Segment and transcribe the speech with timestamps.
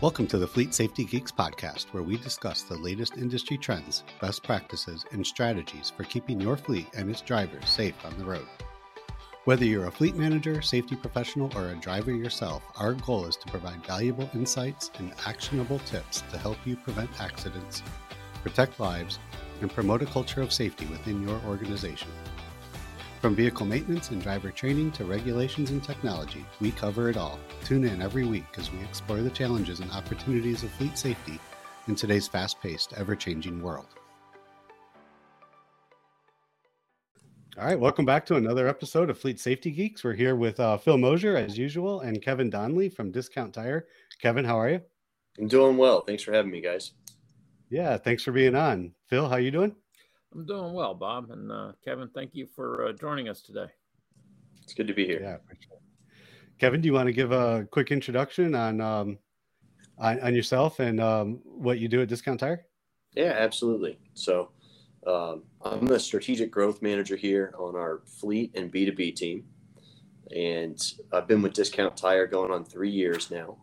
[0.00, 4.44] Welcome to the Fleet Safety Geeks podcast, where we discuss the latest industry trends, best
[4.44, 8.46] practices, and strategies for keeping your fleet and its drivers safe on the road.
[9.44, 13.48] Whether you're a fleet manager, safety professional, or a driver yourself, our goal is to
[13.48, 17.82] provide valuable insights and actionable tips to help you prevent accidents,
[18.44, 19.18] protect lives,
[19.60, 22.08] and promote a culture of safety within your organization.
[23.20, 27.40] From vehicle maintenance and driver training to regulations and technology, we cover it all.
[27.64, 31.40] Tune in every week as we explore the challenges and opportunities of fleet safety
[31.88, 33.88] in today's fast paced, ever changing world.
[37.58, 40.04] All right, welcome back to another episode of Fleet Safety Geeks.
[40.04, 43.86] We're here with uh, Phil Mosier, as usual, and Kevin Donley from Discount Tire.
[44.22, 44.80] Kevin, how are you?
[45.40, 46.02] I'm doing well.
[46.02, 46.92] Thanks for having me, guys.
[47.68, 48.92] Yeah, thanks for being on.
[49.08, 49.74] Phil, how you doing?
[50.34, 52.08] I'm doing well, Bob and uh, Kevin.
[52.14, 53.66] Thank you for uh, joining us today.
[54.62, 55.20] It's good to be here.
[55.22, 55.78] Yeah, sure.
[56.58, 59.18] Kevin, do you want to give a quick introduction on um,
[59.96, 62.66] on, on, yourself and um, what you do at Discount Tire?
[63.14, 63.98] Yeah, absolutely.
[64.14, 64.50] So
[65.06, 69.44] um, I'm the strategic growth manager here on our fleet and B2B team,
[70.34, 70.78] and
[71.12, 73.56] I've been with Discount Tire going on three years now.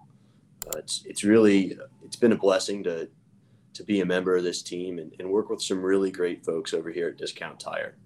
[0.67, 3.07] Uh, it's it's really it's been a blessing to
[3.75, 6.73] to be a member of this team and, and work with some really great folks
[6.73, 7.97] over here at Discount Tire.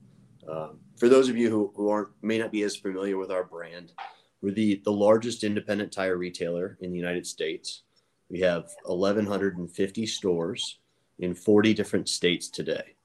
[0.49, 3.43] Um, for those of you who, who aren't may not be as familiar with our
[3.43, 3.93] brand,
[4.41, 7.83] we're the, the largest independent tire retailer in the United States.
[8.29, 10.79] We have 1,150 stores
[11.19, 12.95] in 40 different states today.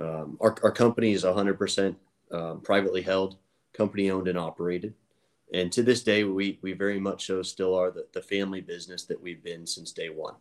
[0.00, 1.96] Um, our, our company is 100%
[2.30, 3.38] um, privately held,
[3.72, 4.94] company owned and operated.
[5.52, 9.04] And to this day, we, we very much so still are the, the family business
[9.04, 10.34] that we've been since day one.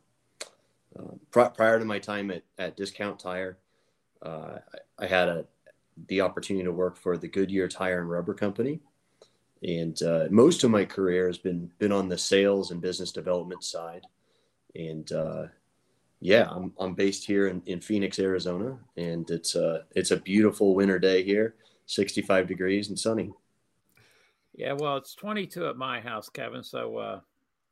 [1.31, 3.58] Pr- prior to my time at, at Discount Tire,
[4.22, 4.58] uh,
[5.00, 5.45] I, I, had a,
[6.08, 8.80] the opportunity to work for the Goodyear Tire and Rubber Company,
[9.64, 13.64] and uh, most of my career has been been on the sales and business development
[13.64, 14.06] side.
[14.75, 15.48] And uh,
[16.20, 20.75] yeah, I'm, I'm based here in, in Phoenix, Arizona, and it's a it's a beautiful
[20.75, 23.31] winter day here, 65 degrees and sunny.
[24.56, 26.64] Yeah, well, it's 22 at my house, Kevin.
[26.64, 27.19] So uh,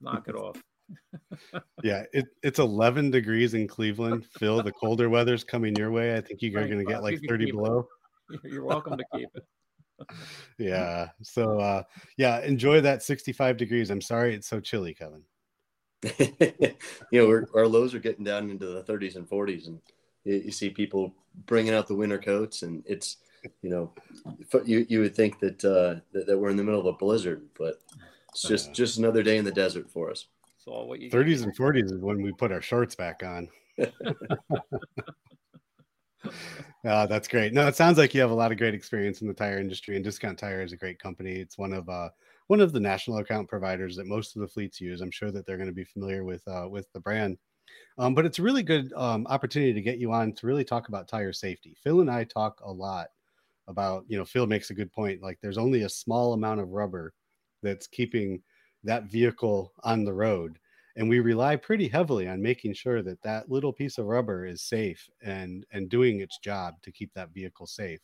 [0.02, 0.62] knock it off
[1.84, 4.26] yeah, it, it's 11 degrees in Cleveland.
[4.38, 6.16] Phil, the colder weather's coming your way.
[6.16, 7.88] I think you are going to get like 30 below.
[8.30, 8.42] It.
[8.44, 9.46] You're welcome to keep it.
[10.58, 11.10] yeah.
[11.22, 11.84] So, uh,
[12.18, 13.90] yeah, enjoy that 65 degrees.
[13.90, 15.24] I'm sorry it's so chilly, Kevin.
[17.12, 19.80] you know, our lows are getting down into the 30s and 40s, and
[20.24, 23.18] you, you, see people bringing out the winter coats, and it's,
[23.62, 23.92] you know,
[24.66, 27.44] you, you would think that, uh, that, that we're in the middle of a blizzard,
[27.58, 27.82] but
[28.36, 30.28] it's just just another day in the desert for us.
[30.66, 33.48] So what you 30s and 40s is when we put our shorts back on.
[36.26, 37.54] oh, that's great.
[37.54, 39.96] No, it sounds like you have a lot of great experience in the tire industry,
[39.96, 41.34] and Discount Tire is a great company.
[41.34, 42.10] It's one of uh,
[42.48, 45.02] one of the national account providers that most of the fleets use.
[45.02, 47.38] I'm sure that they're going to be familiar with uh, with the brand.
[47.98, 50.88] Um, but it's a really good um, opportunity to get you on to really talk
[50.88, 51.76] about tire safety.
[51.84, 53.08] Phil and I talk a lot
[53.68, 55.22] about, you know, Phil makes a good point.
[55.22, 57.14] Like there's only a small amount of rubber
[57.64, 58.42] that's keeping
[58.86, 60.58] that vehicle on the road
[60.96, 64.62] and we rely pretty heavily on making sure that that little piece of rubber is
[64.62, 68.00] safe and and doing its job to keep that vehicle safe.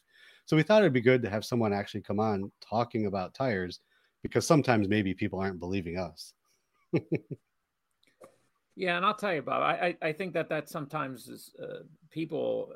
[0.46, 3.80] So we thought it'd be good to have someone actually come on talking about tires
[4.22, 6.34] because sometimes maybe people aren't believing us.
[8.76, 12.74] Yeah and i'll tell you bob i i think that that sometimes is uh, people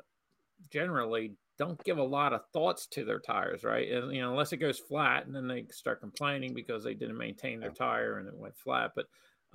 [0.70, 3.90] generally don't give a lot of thoughts to their tires, right?
[3.90, 7.16] And, you know, unless it goes flat, and then they start complaining because they didn't
[7.16, 8.92] maintain their tire and it went flat.
[8.94, 9.06] But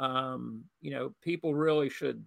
[0.01, 2.23] um, you know, people really should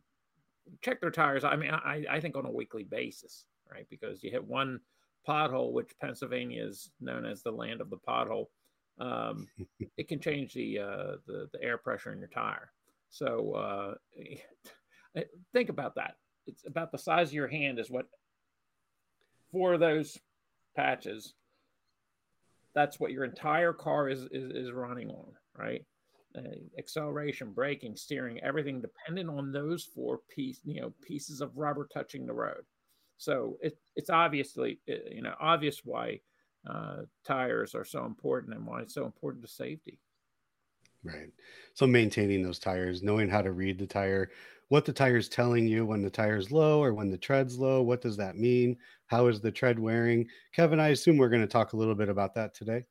[0.81, 1.45] check their tires.
[1.45, 3.87] I mean, I, I think on a weekly basis, right?
[3.91, 4.81] Because you hit one
[5.29, 8.47] pothole, which Pennsylvania is known as the land of the pothole.
[8.99, 9.49] Um,
[9.97, 12.71] it can change the, uh, the the air pressure in your tire.
[13.11, 13.95] So uh,
[15.53, 16.17] think about that.
[16.47, 18.07] It's about the size of your hand is what
[19.55, 20.19] four of those
[20.77, 21.33] patches,
[22.75, 25.85] that's what your entire car is, is, is running on, right?
[26.37, 31.89] Uh, acceleration, braking, steering, everything dependent on those four piece, you know, pieces of rubber
[31.95, 32.65] touching the road.
[33.17, 36.19] So it, it's obviously, uh, you know, obvious why
[36.69, 40.01] uh, tires are so important and why it's so important to safety.
[41.05, 41.31] Right.
[41.75, 44.31] So maintaining those tires, knowing how to read the tire,
[44.69, 47.83] what the tire's telling you when the tire's low or when the tread's low.
[47.83, 48.79] What does that mean?
[49.07, 50.29] How is the tread wearing?
[50.55, 52.85] Kevin, I assume we're going to talk a little bit about that today.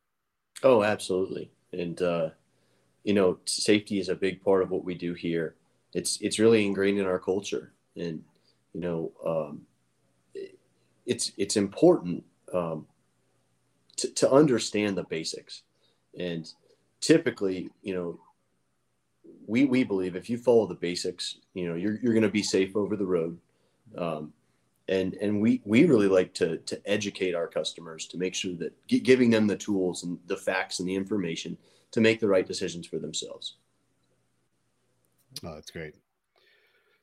[0.61, 1.51] Oh, absolutely.
[1.71, 2.29] And, uh,
[3.03, 5.55] you know, safety is a big part of what we do here.
[5.93, 7.73] It's, it's really ingrained in our culture.
[7.95, 8.23] And,
[8.73, 9.61] you know, um,
[11.05, 12.23] it's, it's important
[12.53, 12.87] um,
[13.97, 15.63] to, to understand the basics.
[16.17, 16.49] And
[17.01, 18.19] typically, you know,
[19.45, 22.43] we we believe if you follow the basics, you know, you're you're going to be
[22.43, 23.37] safe over the road.
[23.97, 24.33] Um,
[24.87, 28.75] and and we we really like to to educate our customers to make sure that
[28.87, 31.57] giving them the tools and the facts and the information
[31.91, 33.57] to make the right decisions for themselves.
[35.43, 35.95] Oh, that's great.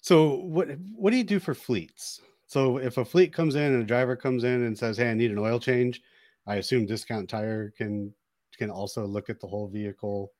[0.02, 2.20] So what what do you do for fleets?
[2.46, 5.14] So if a fleet comes in and a driver comes in and says, "Hey, I
[5.14, 6.02] need an oil change,"
[6.46, 8.12] I assume Discount Tire can
[8.58, 10.32] can also look at the whole vehicle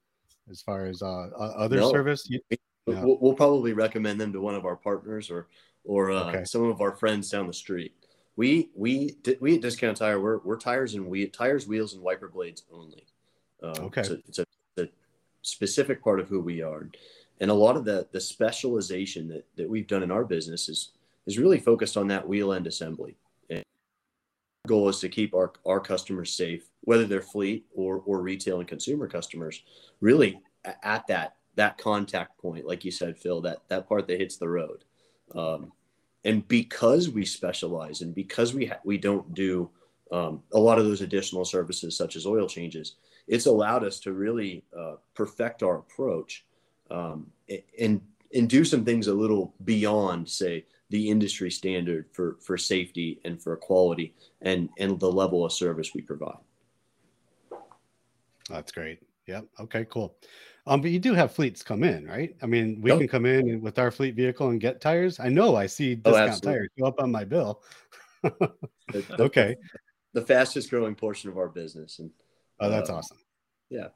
[0.51, 1.91] as far as uh, other no.
[1.91, 2.29] service.
[2.29, 2.41] You,
[2.87, 5.49] we'll, we'll, probably recommend them to one of our partners or
[5.85, 6.45] or uh, okay.
[6.45, 7.95] some of our friends down the street.
[8.37, 12.29] We we we at Discount Tire we're, we're tires and we tires, wheels, and wiper
[12.29, 13.05] blades only.
[13.63, 14.47] Um, okay, so it's a,
[14.79, 14.89] a
[15.43, 16.89] specific part of who we are
[17.41, 20.93] and a lot of the the specialization that, that we've done in our business is
[21.27, 23.17] is really focused on that wheel end assembly
[23.49, 23.65] and
[24.67, 28.69] goal is to keep our, our customers safe whether they're fleet or or retail and
[28.69, 29.63] consumer customers
[30.01, 30.41] really
[30.83, 34.49] at that that contact point like you said phil that that part that hits the
[34.49, 34.85] road
[35.35, 35.73] um,
[36.25, 39.71] and because we specialize and because we ha- we don't do
[40.13, 42.97] um, a lot of those additional services such as oil changes
[43.29, 46.45] it's allowed us to really uh, perfect our approach
[46.91, 47.27] um,
[47.79, 48.01] and
[48.35, 53.41] and do some things a little beyond say the industry standard for for safety and
[53.41, 56.39] for quality and and the level of service we provide.
[58.49, 58.99] That's great.
[59.27, 59.47] Yep.
[59.61, 60.17] Okay cool
[60.71, 62.35] um but you do have fleets come in right?
[62.43, 65.21] I mean we can come in with our fleet vehicle and get tires.
[65.21, 67.63] I know i see oh, discount oh, tires go up on my bill.
[69.21, 69.57] Okay.
[70.15, 72.11] the fastest growing portion of our business and
[72.59, 73.19] oh that's uh, awesome.
[73.69, 73.89] yeah.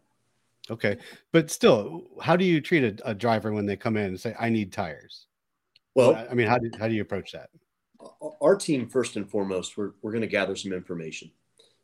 [0.71, 0.97] Okay,
[1.31, 4.35] but still, how do you treat a, a, driver when they come in and say,
[4.39, 5.27] "I need tires"?
[5.95, 7.51] Well, I mean, how do how do you approach that?
[8.41, 11.31] Our team, first and foremost, we're we're going to gather some information.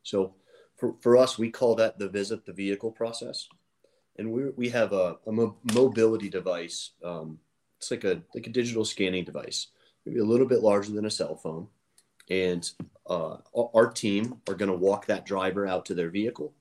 [0.03, 0.35] So,
[0.77, 3.49] for for us, we call that the visit the vehicle process,
[4.21, 5.33] and we we have a, a
[5.73, 6.91] mobility device.
[7.03, 7.39] Um,
[7.79, 9.69] it's like a like a digital scanning device,
[10.05, 11.67] maybe a little bit larger than a cell phone,
[12.29, 12.71] and
[13.09, 13.39] uh,
[13.75, 16.53] our team are going to walk that driver out to their vehicle,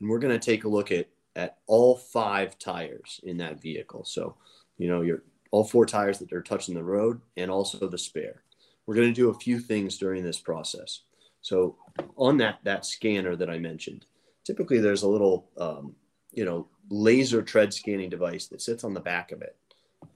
[0.00, 4.04] and we're going to take a look at at all five tires in that vehicle.
[4.04, 4.36] So,
[4.76, 8.42] you know, your all four tires that are touching the road and also the spare.
[8.84, 11.00] We're going to do a few things during this process.
[11.40, 11.78] So,
[12.18, 14.04] on that that scanner that I mentioned,
[14.44, 15.94] typically there's a little, um,
[16.32, 19.56] you know, laser tread scanning device that sits on the back of it,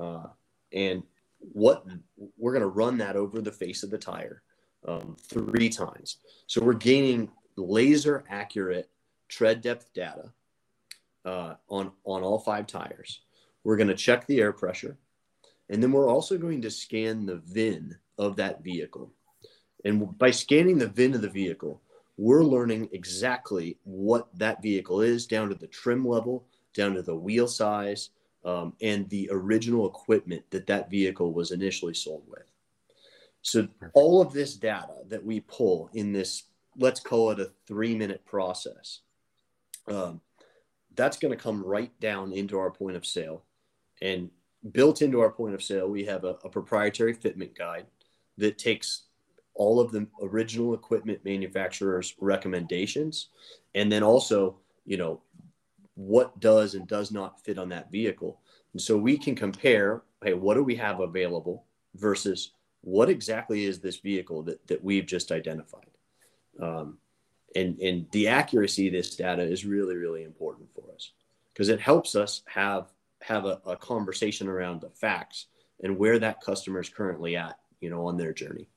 [0.01, 0.27] uh,
[0.73, 1.03] and
[1.39, 1.85] what
[2.37, 4.43] we're going to run that over the face of the tire
[4.87, 6.19] um, three times.
[6.47, 8.89] So we're gaining laser accurate
[9.29, 10.33] tread depth data
[11.25, 13.21] uh, on on all five tires.
[13.65, 14.99] We're going to check the air pressure,
[15.69, 19.13] and then we're also going to scan the VIN of that vehicle.
[19.85, 21.81] And by scanning the VIN of the vehicle,
[22.17, 27.15] we're learning exactly what that vehicle is, down to the trim level, down to the
[27.15, 28.11] wheel size,
[28.45, 32.45] um, and the original equipment that that vehicle was initially sold with.
[33.43, 36.45] So all of this data that we pull in this,
[36.77, 39.01] let's call it a three-minute process.
[39.89, 40.21] Um,
[40.95, 43.45] that's going to come right down into our point of sale.
[44.01, 44.31] And
[44.73, 47.87] built into our point of sale, we have a, a proprietary fitment guide
[48.39, 49.03] that takes
[49.55, 53.29] all of the original equipment manufacturers' recommendations,
[53.75, 54.57] and then also,
[54.87, 55.21] you know,
[55.95, 58.41] what does and does not fit on that vehicle.
[58.73, 63.79] And so we can compare, hey, what do we have available versus what exactly is
[63.79, 65.91] this vehicle that, that we've just identified?
[66.61, 66.99] Um,
[67.55, 71.13] and and the accuracy of this data is really really important for us
[71.53, 75.47] because it helps us have have a, a, conversation around the facts
[75.83, 78.69] and where that customer is currently at you know on their journey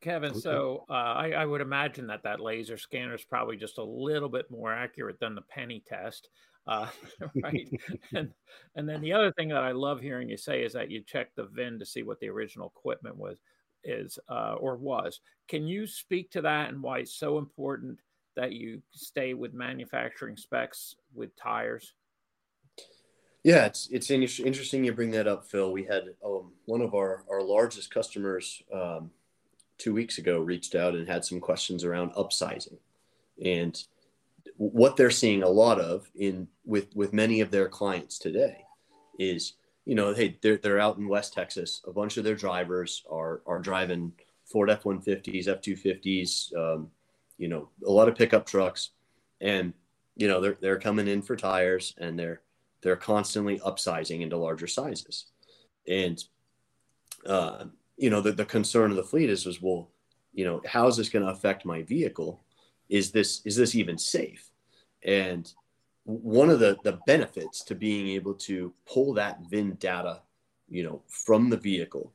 [0.00, 3.84] kevin so uh, I, I, would imagine that that laser scanner is probably just a
[3.84, 6.28] little bit more accurate than the penny test
[6.66, 6.86] uh,
[7.42, 7.68] right
[8.14, 8.30] and
[8.76, 11.34] and then the other thing that i love hearing you say is that you check
[11.34, 13.38] the vin to see what the original equipment was
[13.84, 15.20] is uh, or was.
[15.48, 17.98] Can you speak to that and why it's so important
[18.36, 21.94] that you stay with manufacturing specs with tires?
[23.44, 25.72] Yeah, it's it's interesting you bring that up, Phil.
[25.72, 29.10] We had um, one of our our largest customers um,
[29.78, 32.78] two weeks ago reached out and had some questions around upsizing,
[33.44, 33.82] and
[34.56, 38.64] what they're seeing a lot of in with with many of their clients today
[39.18, 39.54] is
[39.88, 41.80] you know, hey, they're, they're out in West Texas.
[41.86, 44.12] A bunch of their drivers are, are driving
[44.44, 46.90] Ford F 150s, F 250s, um,
[47.38, 48.90] you know, a lot of pickup trucks.
[49.40, 49.72] And,
[50.14, 52.42] you know, they're, they're coming in for tires and they're,
[52.82, 55.24] they're constantly upsizing into larger sizes.
[55.88, 56.22] And,
[57.24, 57.64] uh,
[57.98, 59.90] you know, the, the concern of the fleet is, is, well,
[60.32, 62.40] you know, how is this going to affect my vehicle?
[62.88, 64.50] Is this, is this even safe?
[65.04, 65.52] And
[66.08, 70.22] one of the the benefits to being able to pull that VIN data,
[70.70, 72.14] you know, from the vehicle,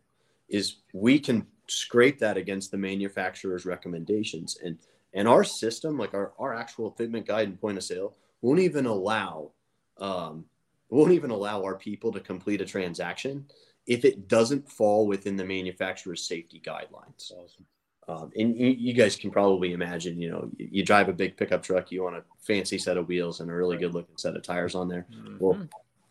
[0.49, 4.79] is we can scrape that against the manufacturer's recommendations and
[5.13, 8.87] and our system like our, our actual fitment guide and point of sale won't even
[8.87, 9.51] allow
[9.99, 10.43] um,
[10.89, 13.45] won't even allow our people to complete a transaction
[13.85, 17.31] if it doesn't fall within the manufacturer's safety guidelines.
[17.31, 17.65] Awesome.
[18.07, 21.37] Um, and you, you, guys can probably imagine, you know, you, you, drive a big
[21.37, 24.35] pickup truck, you want a fancy set of wheels and a really good looking set
[24.35, 25.05] of tires on there.
[25.13, 25.37] Mm-hmm.
[25.39, 25.67] Well,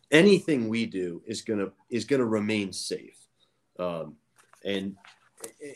[0.09, 3.19] anything we do is gonna is gonna remain safe.
[3.77, 4.15] Um,
[4.65, 4.95] and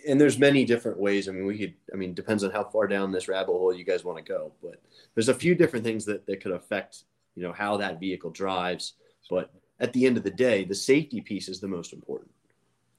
[0.07, 1.27] and there's many different ways.
[1.27, 3.83] I mean, we could, I mean, depends on how far down this rabbit hole you
[3.83, 4.81] guys want to go, but
[5.13, 7.03] there's a few different things that, that could affect,
[7.35, 8.93] you know, how that vehicle drives.
[9.29, 12.31] But at the end of the day, the safety piece is the most important.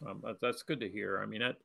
[0.06, 1.20] Um, that's good to hear.
[1.22, 1.56] I mean, that,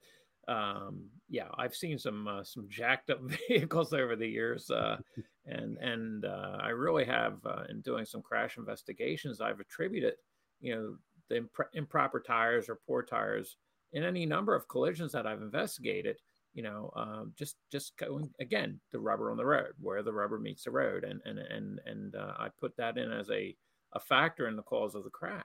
[0.52, 4.98] um, yeah, I've seen some uh, some jacked up vehicles over the years, uh,
[5.46, 9.40] and and uh, I really have uh, in doing some crash investigations.
[9.40, 10.16] I've attributed,
[10.62, 10.96] you know,
[11.30, 13.58] the imp- improper tires or poor tires
[13.94, 16.18] in any number of collisions that I've investigated,
[16.54, 20.40] you know, um, just just going again the rubber on the road where the rubber
[20.40, 23.56] meets the road, and and and and uh, I put that in as a
[23.94, 25.44] a factor in the cause of the crash.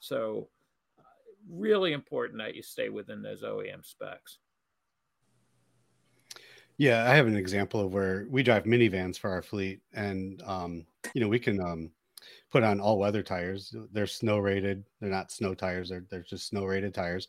[0.00, 0.48] So,
[1.48, 4.38] really important that you stay within those OEM specs.
[6.78, 10.84] Yeah, I have an example of where we drive minivans for our fleet, and um,
[11.14, 11.90] you know we can um,
[12.50, 13.74] put on all weather tires.
[13.92, 14.84] They're snow rated.
[15.00, 15.88] They're not snow tires.
[15.88, 17.28] They're, they're just snow rated tires.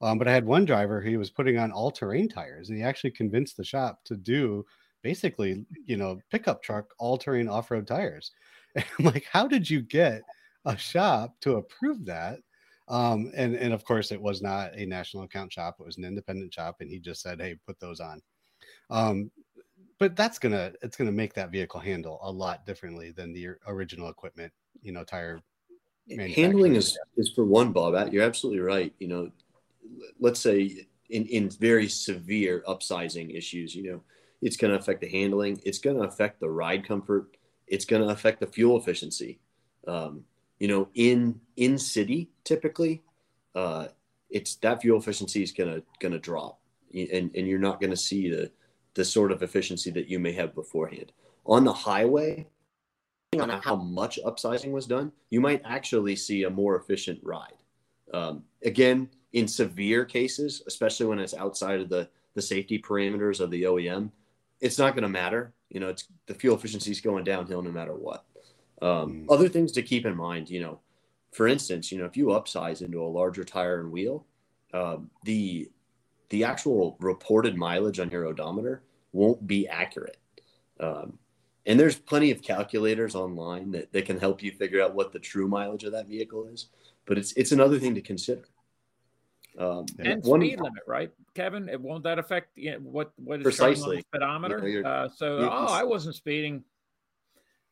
[0.00, 2.84] Um, but I had one driver, he was putting on all terrain tires and he
[2.84, 4.64] actually convinced the shop to do
[5.02, 8.32] basically, you know, pickup truck, all terrain off road tires.
[8.74, 10.22] And I'm like, how did you get
[10.64, 12.40] a shop to approve that?
[12.88, 16.04] Um, and, and of course, it was not a national account shop, it was an
[16.04, 16.76] independent shop.
[16.80, 18.22] And he just said, hey, put those on.
[18.90, 19.30] Um,
[19.98, 24.08] but that's gonna it's gonna make that vehicle handle a lot differently than the original
[24.08, 25.40] equipment you know tire
[26.08, 29.30] handling is is for one bob you're absolutely right you know
[30.20, 34.02] let's say in in very severe upsizing issues you know
[34.40, 37.36] it's going to affect the handling it's going to affect the ride comfort
[37.68, 39.38] it's going to affect the fuel efficiency
[39.86, 40.24] um,
[40.58, 43.02] you know in in city typically
[43.54, 43.86] uh,
[44.30, 46.60] it's that fuel efficiency is going to going to drop
[46.94, 48.50] and and you're not going to see the
[48.98, 51.12] the sort of efficiency that you may have beforehand.
[51.46, 52.48] On the highway,
[53.40, 57.62] on how much upsizing was done, you might actually see a more efficient ride.
[58.12, 63.52] Um, again, in severe cases, especially when it's outside of the, the safety parameters of
[63.52, 64.10] the OEM,
[64.60, 65.52] it's not going to matter.
[65.70, 68.24] You know, it's the fuel efficiency is going downhill no matter what.
[68.80, 69.26] Um, mm.
[69.28, 70.80] Other things to keep in mind, you know,
[71.32, 74.26] for instance, you know, if you upsize into a larger tire and wheel,
[74.72, 75.70] uh, the
[76.30, 78.82] the actual reported mileage on your odometer
[79.12, 80.18] won't be accurate.
[80.78, 81.18] Um,
[81.66, 85.18] and there's plenty of calculators online that, that can help you figure out what the
[85.18, 86.66] true mileage of that vehicle is.
[87.06, 88.44] But it's it's another thing to consider.
[89.58, 91.68] Um, and one, speed limit, right, Kevin?
[91.68, 94.68] It won't that affect you know, what what is precisely on the speedometer?
[94.68, 96.62] You know, uh, so, oh, I wasn't speeding.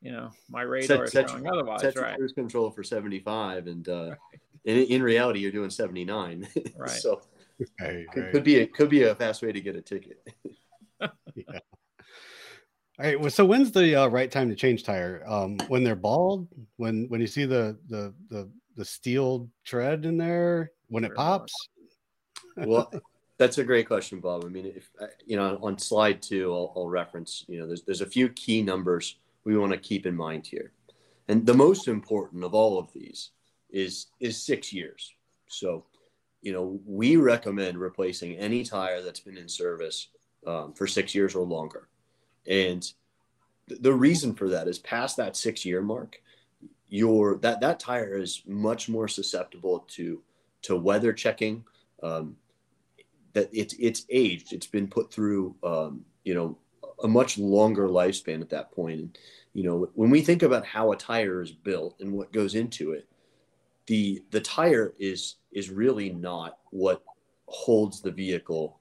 [0.02, 1.80] You know, my radar set, is showing set, otherwise.
[1.80, 2.16] Set right.
[2.16, 4.40] cruise control for seventy five, and uh, right.
[4.64, 6.48] in, in reality, you're doing seventy nine.
[6.76, 6.90] Right.
[6.90, 7.22] so
[7.80, 8.32] right, right.
[8.32, 10.26] could be a, could be a fast way to get a ticket.
[11.00, 11.08] yeah.
[11.48, 11.60] All
[12.98, 13.20] right.
[13.20, 15.22] Well, so when's the uh, right time to change tire?
[15.26, 16.48] Um, when they're bald?
[16.78, 20.72] When when you see the the the the steel tread in there?
[20.88, 21.52] When it pops?
[22.56, 22.92] Well,
[23.38, 24.44] that's a great question, Bob.
[24.44, 24.90] I mean, if
[25.26, 27.44] you know, on slide two, I'll, I'll reference.
[27.48, 30.72] You know, there's there's a few key numbers we want to keep in mind here,
[31.28, 33.30] and the most important of all of these
[33.70, 35.12] is is six years.
[35.48, 35.84] So,
[36.42, 40.08] you know, we recommend replacing any tire that's been in service
[40.46, 41.88] um, for six years or longer.
[42.46, 42.82] And
[43.68, 46.20] th- the reason for that is past that six year mark,
[46.88, 50.22] your that that tire is much more susceptible to
[50.62, 51.64] to weather checking.
[52.02, 52.36] Um,
[53.36, 54.54] that it's it's aged.
[54.54, 56.56] It's been put through um, you know
[57.04, 58.98] a much longer lifespan at that point.
[58.98, 59.18] And
[59.52, 62.92] you know when we think about how a tire is built and what goes into
[62.92, 63.06] it,
[63.88, 67.04] the the tire is is really not what
[67.44, 68.78] holds the vehicle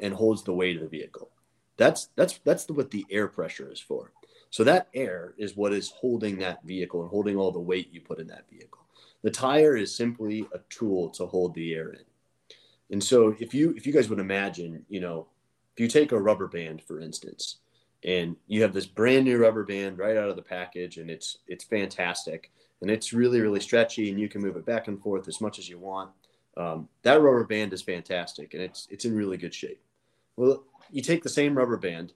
[0.00, 1.28] and holds the weight of the vehicle.
[1.76, 4.12] That's that's that's the, what the air pressure is for.
[4.48, 8.00] So that air is what is holding that vehicle and holding all the weight you
[8.00, 8.86] put in that vehicle.
[9.20, 12.07] The tire is simply a tool to hold the air in.
[12.90, 15.26] And so if you if you guys would imagine, you know,
[15.74, 17.58] if you take a rubber band for instance,
[18.04, 21.38] and you have this brand new rubber band right out of the package and it's
[21.46, 25.26] it's fantastic and it's really really stretchy and you can move it back and forth
[25.26, 26.10] as much as you want
[26.58, 29.80] um, that rubber band is fantastic and it's it's in really good shape.
[30.36, 32.12] Well, you take the same rubber band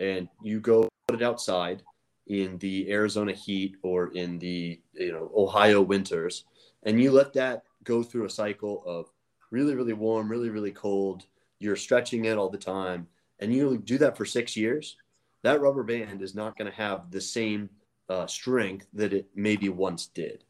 [0.00, 1.82] and you go put it outside
[2.26, 6.44] in the Arizona heat or in the you know Ohio winters,
[6.82, 9.08] and you let that go through a cycle of
[9.50, 11.24] really really warm, really really cold.
[11.58, 13.06] You're stretching it all the time,
[13.38, 14.96] and you do that for six years.
[15.42, 17.70] That rubber band is not going to have the same
[18.08, 20.44] uh, strength that it maybe once did.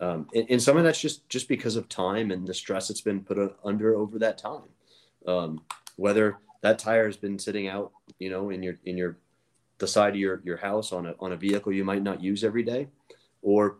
[0.00, 3.00] Um, and, and, some of that's just just because of time and the stress that's
[3.00, 4.68] been put under over that time.
[5.26, 5.62] Um,
[5.96, 9.18] whether that tire has been sitting out, you know, in your in your
[9.78, 12.42] the side of your your house on a on a vehicle you might not use
[12.42, 12.88] every day,
[13.42, 13.78] or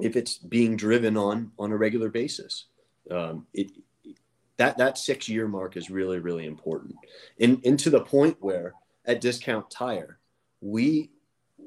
[0.00, 2.66] if it's being driven on on a regular basis,
[3.10, 3.70] um, it
[4.58, 6.94] that that six year mark is really really important,
[7.40, 8.74] and and to the point where
[9.06, 10.18] at Discount Tire,
[10.60, 11.10] we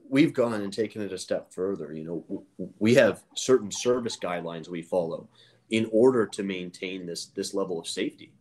[0.09, 1.93] we've gone and taken it a step further.
[1.93, 2.45] You know,
[2.79, 5.29] we have certain service guidelines we follow
[5.69, 8.33] in order to maintain this this level of safety.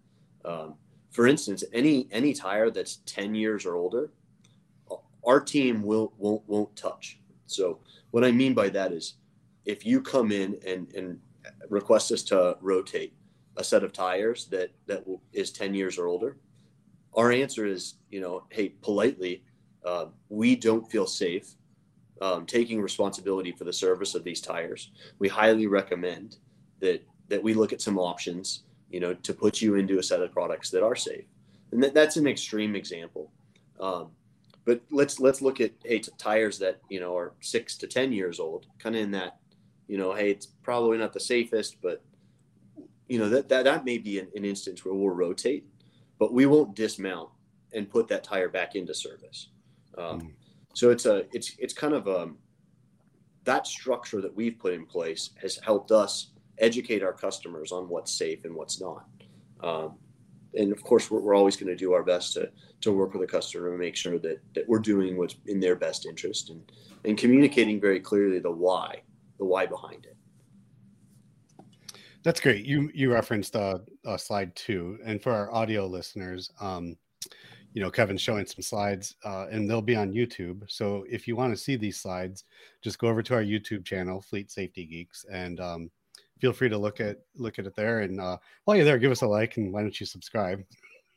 [0.44, 0.74] Um,
[1.10, 4.10] for instance, any any tire that's ten years or older,
[5.24, 7.18] our team will won't won't touch.
[7.46, 7.80] So
[8.10, 9.14] what I mean by that is,
[9.64, 11.20] if you come in and and
[11.68, 13.14] request us to rotate
[13.60, 16.36] a set of tires that that is ten years or older,
[17.14, 19.42] our answer is you know hey politely,
[19.84, 21.54] uh, we don't feel safe
[22.20, 24.90] um, taking responsibility for the service of these tires.
[25.18, 26.36] We highly recommend
[26.80, 30.20] that that we look at some options you know, to put you into a set
[30.20, 31.24] of products that are safe.
[31.72, 33.30] And that, that's an extreme example.
[33.78, 34.10] Um,
[34.66, 38.38] but let's let's look at hey tires that you know are six to ten years
[38.38, 39.38] old, kind of in that,
[39.88, 42.02] you know, hey, it's probably not the safest, but
[43.10, 45.66] you know that that, that may be an, an instance where we'll rotate,
[46.18, 47.28] but we won't dismount
[47.72, 49.48] and put that tire back into service.
[49.98, 50.30] Um, mm.
[50.74, 52.38] So it's a it's it's kind of a um,
[53.44, 58.12] that structure that we've put in place has helped us educate our customers on what's
[58.12, 59.06] safe and what's not.
[59.60, 59.94] Um,
[60.54, 62.50] and of course, we're, we're always going to do our best to,
[62.82, 65.74] to work with the customer and make sure that, that we're doing what's in their
[65.74, 66.70] best interest and,
[67.04, 69.00] and communicating very clearly the why,
[69.38, 70.16] the why behind it.
[72.22, 72.66] That's great.
[72.66, 76.96] You you referenced uh, uh, slide two, and for our audio listeners, um,
[77.72, 80.62] you know Kevin's showing some slides, uh, and they'll be on YouTube.
[80.68, 82.44] So if you want to see these slides,
[82.82, 85.90] just go over to our YouTube channel, Fleet Safety Geeks, and um,
[86.40, 88.00] feel free to look at look at it there.
[88.00, 90.62] And uh, while you're there, give us a like and why don't you subscribe?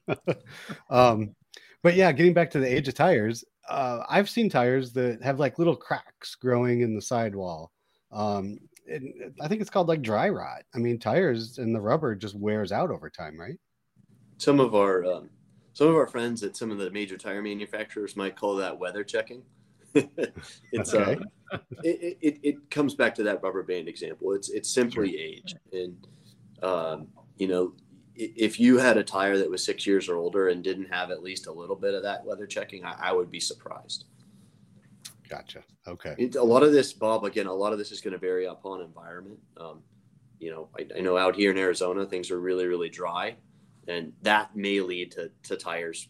[0.89, 1.35] um,
[1.81, 5.39] but yeah, getting back to the age of tires, uh, I've seen tires that have
[5.39, 7.71] like little cracks growing in the sidewall.
[8.11, 10.63] Um, I think it's called like dry rot.
[10.75, 13.57] I mean, tires and the rubber just wears out over time, right?
[14.37, 15.29] Some of our um,
[15.73, 19.03] some of our friends at some of the major tire manufacturers might call that weather
[19.03, 19.43] checking.
[20.71, 21.19] it's okay.
[21.51, 24.33] uh, it, it, it comes back to that rubber band example.
[24.33, 25.19] It's it's simply sure.
[25.19, 26.07] age, and
[26.61, 27.73] um, you know,
[28.15, 31.23] if you had a tire that was six years or older and didn't have at
[31.23, 34.05] least a little bit of that weather checking, I, I would be surprised.
[35.33, 35.63] Gotcha.
[35.87, 36.13] Okay.
[36.19, 37.23] It, a lot of this, Bob.
[37.23, 39.39] Again, a lot of this is going to vary upon environment.
[39.57, 39.81] Um,
[40.39, 43.35] you know, I, I know out here in Arizona, things are really, really dry,
[43.87, 46.09] and that may lead to to tires,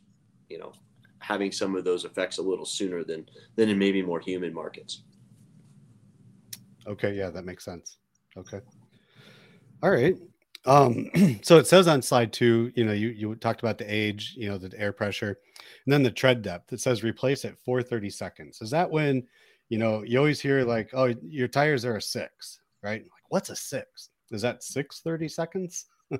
[0.49, 0.73] you know,
[1.19, 5.03] having some of those effects a little sooner than than in maybe more humid markets.
[6.85, 7.99] Okay, yeah, that makes sense.
[8.35, 8.59] Okay.
[9.81, 10.17] All right.
[10.65, 11.09] Um,
[11.41, 14.49] so it says on slide two, you know, you, you talked about the age, you
[14.49, 15.39] know, the air pressure,
[15.85, 16.73] and then the tread depth.
[16.73, 18.61] It says replace at 430 seconds.
[18.61, 19.23] Is that when,
[19.69, 23.01] you know, you always hear like, oh, your tires are a six, right?
[23.01, 24.09] Like, what's a six?
[24.31, 25.85] Is that 630 seconds?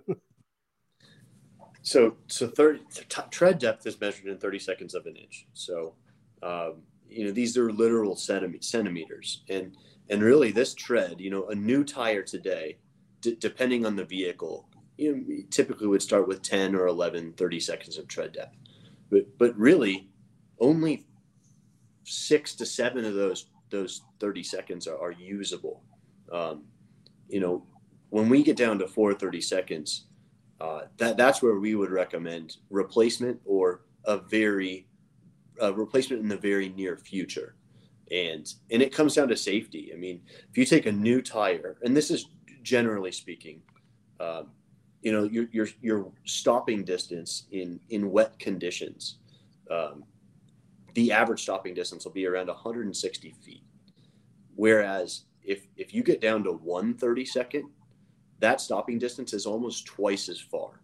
[1.84, 2.80] So, so 30,
[3.10, 5.46] t- tread depth is measured in 30 seconds of an inch.
[5.54, 5.96] So,
[6.42, 6.76] um,
[7.10, 9.44] you know, these are literal centimeters.
[9.50, 9.76] And,
[10.10, 12.78] and really this tread, you know, a new tire today,
[13.24, 17.60] d- depending on the vehicle, you know, typically would start with 10 or 11, 30
[17.60, 18.56] seconds of tread depth.
[19.10, 20.10] But, but really
[20.60, 21.06] only
[22.04, 25.82] six to seven of those, those 30 seconds are, are usable.
[26.32, 26.66] Um,
[27.28, 27.66] you know,
[28.10, 30.06] when we get down to four 30 seconds,
[30.62, 34.88] uh, that that's where we would recommend replacement or a very
[35.62, 37.56] a replacement in the very near future
[38.12, 41.78] and and it comes down to safety i mean if you take a new tire
[41.84, 42.30] and this is
[42.64, 43.62] generally speaking
[44.20, 44.48] um,
[45.02, 49.18] you know your, your your stopping distance in in wet conditions
[49.70, 50.04] um,
[50.94, 53.64] the average stopping distance will be around 160 feet
[54.56, 57.70] whereas if if you get down to 130 second
[58.44, 60.82] that stopping distance is almost twice as far.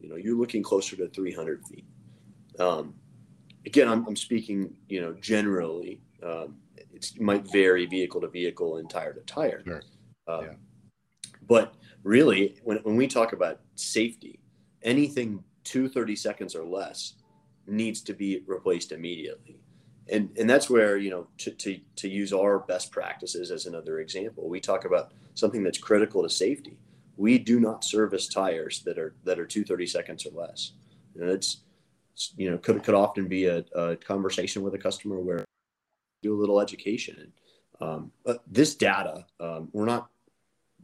[0.00, 1.84] You know, you're looking closer to 300 feet.
[2.60, 2.94] Um,
[3.66, 6.00] again, I'm, I'm, speaking, you know, generally.
[6.22, 9.62] Um, it might vary vehicle to vehicle and tire to tire.
[9.66, 9.82] Sure.
[10.28, 10.52] Um, yeah.
[11.46, 14.40] But really, when, when we talk about safety,
[14.82, 17.14] anything 230 seconds or less
[17.66, 19.58] needs to be replaced immediately.
[20.10, 24.00] and and that's where you know to, to to use our best practices as another
[24.00, 26.78] example we talk about something that's critical to safety.
[27.16, 30.72] We do not service tires that are that are 230 seconds or less.
[31.18, 31.62] And it's
[32.36, 35.44] you know could could often be a, a conversation with a customer where
[36.22, 37.16] do a little education.
[37.20, 37.32] And
[37.80, 40.08] um, but this data um, we're not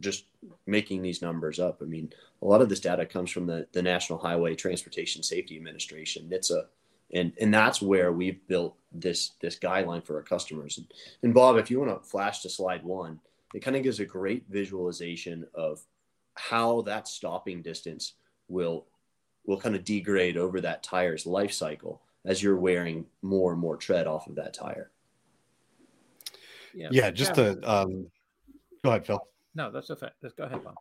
[0.01, 0.25] just
[0.65, 2.11] making these numbers up i mean
[2.41, 6.65] a lot of this data comes from the, the national highway transportation safety administration nhtsa
[7.13, 10.87] and and that's where we've built this this guideline for our customers and,
[11.23, 13.19] and bob if you want to flash to slide one
[13.53, 15.81] it kind of gives a great visualization of
[16.35, 18.13] how that stopping distance
[18.47, 18.85] will
[19.45, 23.75] will kind of degrade over that tire's life cycle as you're wearing more and more
[23.75, 24.91] tread off of that tire.
[26.73, 27.55] Yeah, yeah just yeah.
[27.55, 28.07] to um,
[28.83, 29.27] go ahead, Phil.
[29.55, 30.15] No, that's a fact.
[30.21, 30.75] Let's go ahead, Bob.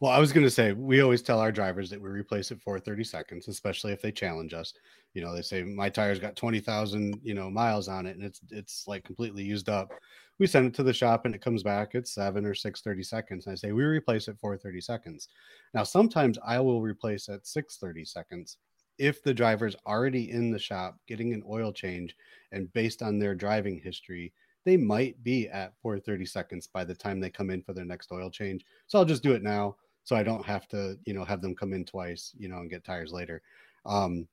[0.00, 2.62] Well, I was going to say we always tell our drivers that we replace it
[2.62, 4.72] for 30 seconds, especially if they challenge us.
[5.12, 8.40] You know, they say my tire's got 20,000, you know, miles on it and it's
[8.50, 9.92] it's like completely used up.
[10.38, 13.02] We send it to the shop and it comes back at 7 or 6 30
[13.02, 13.46] seconds.
[13.46, 15.28] And I say we replace it for 30 seconds.
[15.74, 18.56] Now, sometimes I will replace at 6 30 seconds
[18.98, 22.14] if the driver's already in the shop getting an oil change
[22.52, 24.32] and based on their driving history,
[24.68, 28.12] they might be at 430 seconds by the time they come in for their next
[28.12, 28.64] oil change.
[28.86, 31.54] So I'll just do it now so I don't have to, you know, have them
[31.54, 33.42] come in twice, you know, and get tires later.
[33.84, 34.26] Um,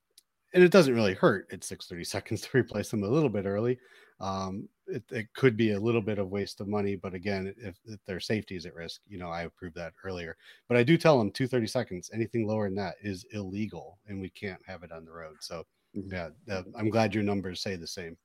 [0.54, 3.78] and it doesn't really hurt at 630 seconds to replace them a little bit early.
[4.22, 7.76] Um, it, it, could be a little bit of waste of money, but again, if,
[7.86, 10.38] if, their safety is at risk, you know, I approved that earlier.
[10.70, 14.30] But I do tell them 230 seconds, anything lower than that is illegal and we
[14.30, 15.36] can't have it on the road.
[15.42, 15.66] So,
[15.98, 16.14] mm-hmm.
[16.48, 18.16] yeah, I'm glad your numbers say the same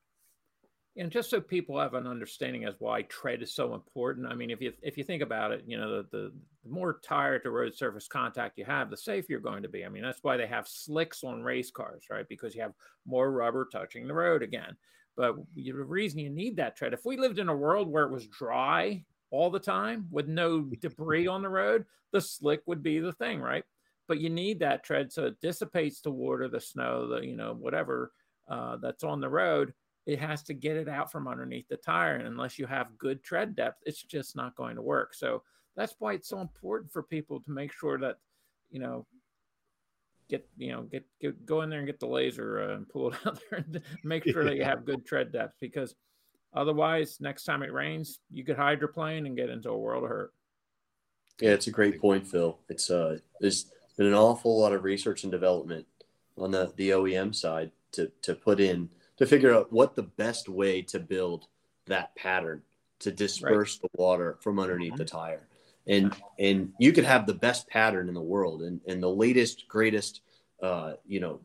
[1.01, 4.51] and just so people have an understanding as why tread is so important i mean
[4.51, 6.33] if you if you think about it you know the, the,
[6.63, 9.85] the more tire to road surface contact you have the safer you're going to be.
[9.85, 12.29] I mean that's why they have slicks on race cars right?
[12.29, 12.75] Because you have
[13.07, 14.77] more rubber touching the road again.
[15.17, 18.13] But the reason you need that tread if we lived in a world where it
[18.13, 22.99] was dry all the time with no debris on the road the slick would be
[22.99, 23.65] the thing right?
[24.07, 27.55] But you need that tread so it dissipates the water the snow the you know
[27.55, 28.13] whatever
[28.51, 29.73] uh, that's on the road
[30.07, 32.17] it has to get it out from underneath the tire.
[32.17, 35.15] And unless you have good tread depth, it's just not going to work.
[35.15, 35.43] So
[35.77, 38.17] that's why it's so important for people to make sure that,
[38.71, 39.07] you know,
[40.29, 43.11] get, you know, get, get go in there and get the laser uh, and pull
[43.11, 45.95] it out there and make sure that you have good tread depth because
[46.55, 50.33] otherwise, next time it rains, you could hydroplane and get into a world of hurt.
[51.41, 52.59] Yeah, it's a great point, Phil.
[52.69, 55.87] It's uh, there's been an awful lot of research and development
[56.37, 60.49] on the the OEM side to to put in to figure out what the best
[60.49, 61.47] way to build
[61.87, 62.63] that pattern
[62.99, 63.93] to disperse right.
[63.93, 65.47] the water from underneath the tire.
[65.87, 69.69] And and you could have the best pattern in the world and, and the latest,
[69.69, 70.23] greatest
[70.63, 71.41] uh, you know,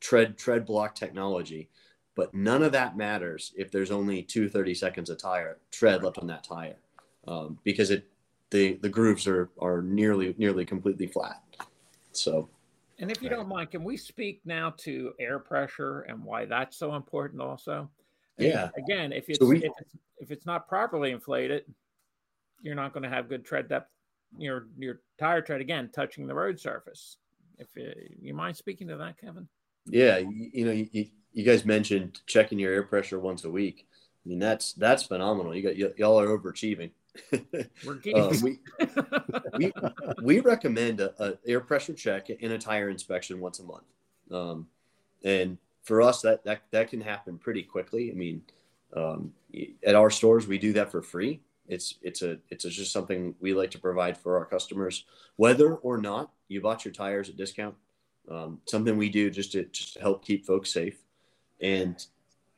[0.00, 1.68] tread tread block technology.
[2.16, 6.18] But none of that matters if there's only two 30 seconds of tire tread left
[6.18, 6.76] on that tire.
[7.26, 8.08] Um, because it
[8.50, 11.42] the the grooves are are nearly nearly completely flat.
[12.12, 12.48] So
[13.04, 13.36] and if you right.
[13.36, 17.90] don't mind, can we speak now to air pressure and why that's so important also?
[18.38, 18.70] Yeah.
[18.78, 21.64] again, if it's, so we, if it's if it's not properly inflated,
[22.62, 23.90] you're not going to have good tread depth.
[24.38, 27.18] Your your tire tread again touching the road surface.
[27.58, 29.48] If you, you mind speaking to that, Kevin?
[29.84, 33.86] Yeah, you, you know, you, you guys mentioned checking your air pressure once a week.
[34.24, 35.54] I mean, that's that's phenomenal.
[35.54, 36.92] You got y- y'all are overachieving.
[37.32, 38.58] We're uh, we,
[39.58, 39.72] we,
[40.22, 43.84] we recommend a, a, air pressure check and a tire inspection once a month.
[44.30, 44.66] Um,
[45.24, 48.10] and for us, that, that, that can happen pretty quickly.
[48.10, 48.42] I mean,
[48.94, 49.32] um,
[49.86, 51.40] at our stores, we do that for free.
[51.68, 55.04] It's, it's a, it's a, just something we like to provide for our customers,
[55.36, 57.74] whether or not you bought your tires at discount.
[58.30, 60.98] Um, something we do just to, just to help keep folks safe.
[61.60, 62.04] And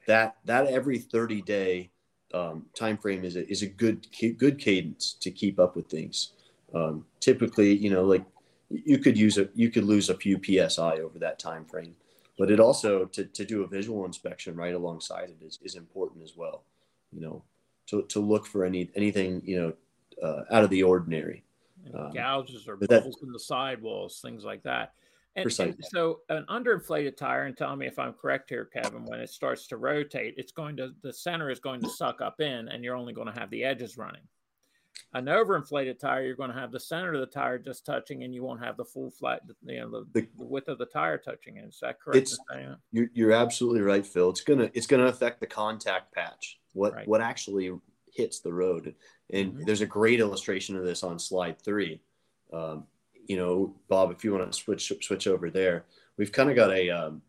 [0.06, 1.90] that, that every 30 day
[2.36, 4.06] um, time frame is a, is a good
[4.38, 6.32] good cadence to keep up with things.
[6.74, 8.24] Um, typically, you know, like
[8.68, 11.94] you could use a you could lose a few psi over that time frame,
[12.38, 16.22] but it also to, to do a visual inspection right alongside it is, is important
[16.24, 16.64] as well.
[17.12, 17.42] You know,
[17.86, 19.72] to, to look for any anything you know
[20.22, 21.42] uh, out of the ordinary.
[21.94, 24.94] Um, gouges or bubbles that, in the sidewalls, things like that.
[25.36, 29.20] And, and, so an underinflated tire, and tell me if I'm correct here, Kevin, when
[29.20, 32.68] it starts to rotate, it's going to the center is going to suck up in,
[32.68, 34.22] and you're only going to have the edges running.
[35.12, 38.34] An overinflated tire, you're going to have the center of the tire just touching, and
[38.34, 41.18] you won't have the full flat, you know, the, the, the width of the tire
[41.18, 41.58] touching.
[41.58, 42.16] Is that correct?
[42.16, 42.38] It's,
[42.90, 44.30] you're, you're absolutely right, Phil.
[44.30, 46.58] It's gonna it's gonna affect the contact patch.
[46.72, 47.06] What right.
[47.06, 47.72] what actually
[48.10, 48.94] hits the road,
[49.30, 49.64] and mm-hmm.
[49.64, 52.00] there's a great illustration of this on slide three.
[52.54, 52.84] Um,
[53.28, 55.84] you know, Bob, if you want to switch switch over there,
[56.16, 57.22] we've kind of got a um,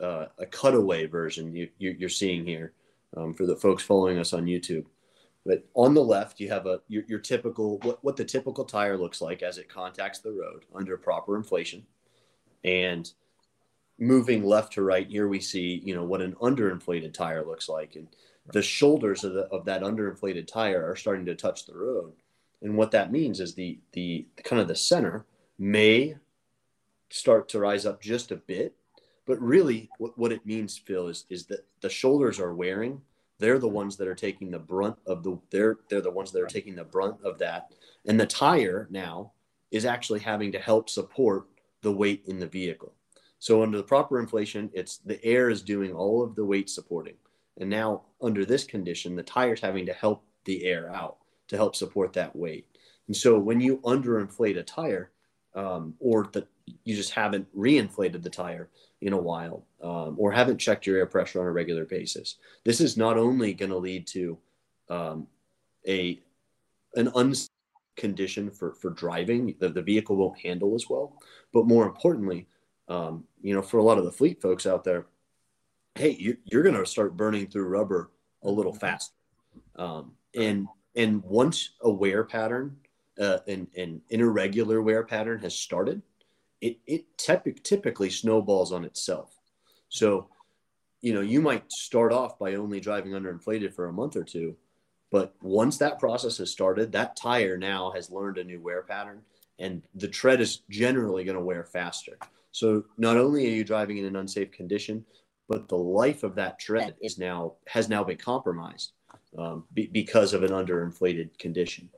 [0.00, 2.72] uh, a cutaway version you, you, are seeing here
[3.16, 4.84] um, for the folks following us on YouTube.
[5.44, 8.98] But on the left, you have a your, your typical what, what the typical tire
[8.98, 11.86] looks like as it contacts the road under proper inflation,
[12.64, 13.10] and
[13.98, 17.94] moving left to right here we see you know what an underinflated tire looks like,
[17.94, 18.08] and
[18.52, 22.12] the shoulders of the of that underinflated tire are starting to touch the road,
[22.60, 25.24] and what that means is the the kind of the center
[25.58, 26.16] may
[27.10, 28.74] start to rise up just a bit,
[29.26, 33.00] but really what, what it means, Phil, is is that the shoulders are wearing.
[33.38, 36.42] They're the ones that are taking the brunt of the they're they're the ones that
[36.42, 37.72] are taking the brunt of that.
[38.06, 39.32] And the tire now
[39.70, 41.46] is actually having to help support
[41.82, 42.94] the weight in the vehicle.
[43.38, 47.16] So under the proper inflation it's the air is doing all of the weight supporting.
[47.58, 51.76] And now under this condition the tire's having to help the air out to help
[51.76, 52.66] support that weight.
[53.06, 55.10] And so when you underinflate a tire
[55.56, 56.46] um, or that
[56.84, 58.68] you just haven't reinflated the tire
[59.00, 62.36] in a while um, or haven't checked your air pressure on a regular basis.
[62.64, 64.38] This is not only going to lead to
[64.88, 65.26] um,
[65.88, 66.20] a
[66.94, 67.50] an unsafe
[67.96, 71.18] condition for for driving that the vehicle won't handle as well,
[71.52, 72.46] but more importantly,
[72.88, 75.06] um, you know, for a lot of the fleet folks out there,
[75.94, 78.10] hey, you, you're going to start burning through rubber
[78.42, 79.14] a little faster,
[79.76, 82.76] um, and and once a wear pattern,
[83.20, 86.02] uh, an, an irregular wear pattern has started,
[86.60, 89.36] it, it typically snowballs on itself.
[89.88, 90.28] So,
[91.00, 94.56] you know, you might start off by only driving underinflated for a month or two,
[95.10, 99.22] but once that process has started, that tire now has learned a new wear pattern
[99.58, 102.18] and the tread is generally going to wear faster.
[102.52, 105.04] So not only are you driving in an unsafe condition,
[105.48, 108.92] but the life of that tread is now has now been compromised
[109.38, 111.88] um, be, because of an underinflated condition.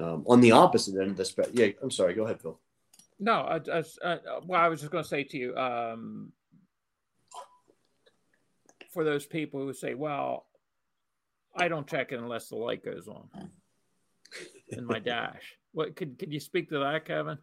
[0.00, 2.14] Um, on the opposite end of the spectrum, yeah, I'm sorry.
[2.14, 2.58] Go ahead, Phil.
[3.18, 3.60] No, I,
[4.04, 6.32] I, well, I was just going to say to you, um,
[8.92, 10.46] for those people who say, "Well,
[11.56, 13.50] I don't check it unless the light goes on
[14.68, 17.38] in my dash." What could could you speak to that, Kevin?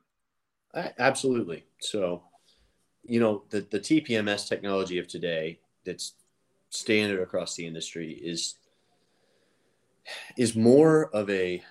[0.75, 1.65] Absolutely.
[1.79, 2.23] So,
[3.03, 6.13] you know, the the TPMS technology of today that's
[6.69, 8.55] standard across the industry is
[10.37, 11.63] is more of a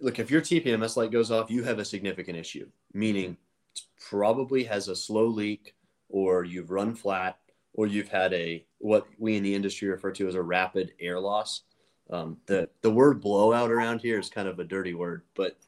[0.00, 3.36] look, if your TPMS light goes off, you have a significant issue, meaning
[3.74, 5.74] it probably has a slow leak
[6.08, 7.38] or you've run flat
[7.74, 11.18] or you've had a what we in the industry refer to as a rapid air
[11.18, 11.62] loss.
[12.10, 15.58] Um, the the word blowout around here is kind of a dirty word, but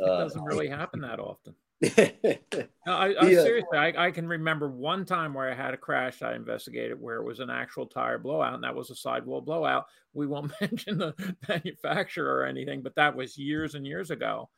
[0.00, 1.54] uh, it doesn't really happen that often
[1.96, 2.38] I,
[2.86, 3.42] I yeah.
[3.42, 7.16] seriously, I, I, can remember one time where I had a crash I investigated where
[7.16, 9.86] it was an actual tire blowout, and that was a sidewall blowout.
[10.12, 11.14] We won't mention the
[11.48, 14.50] manufacturer or anything, but that was years and years ago.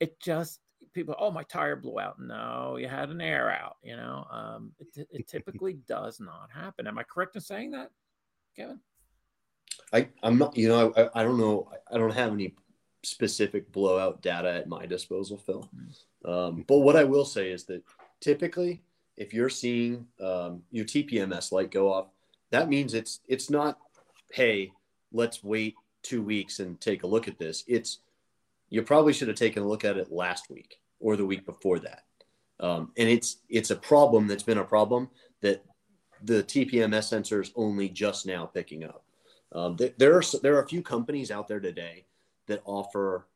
[0.00, 0.60] It just
[0.92, 2.18] people, oh, my tire blew out.
[2.18, 3.76] No, you had an air out.
[3.82, 6.86] You know, um, it, it typically does not happen.
[6.86, 7.90] Am I correct in saying that,
[8.56, 8.80] Kevin?
[9.92, 11.70] I, I'm not, you know, I, I don't know.
[11.92, 12.54] I don't have any
[13.02, 15.68] specific blowout data at my disposal, Phil.
[16.24, 17.82] Um, but what I will say is that
[18.20, 18.82] typically,
[19.16, 22.06] if you're seeing um, your TPMS light go off,
[22.50, 23.78] that means it's it's not,
[24.32, 24.72] hey,
[25.12, 27.64] let's wait two weeks and take a look at this.
[27.66, 27.98] It's
[28.68, 31.78] you probably should have taken a look at it last week or the week before
[31.80, 32.04] that.
[32.60, 35.10] Um, and it's it's a problem that's been a problem
[35.40, 35.64] that
[36.22, 39.04] the TPMS sensor is only just now picking up.
[39.50, 42.06] Um, there are there are a few companies out there today
[42.46, 43.26] that offer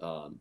[0.00, 0.38] um,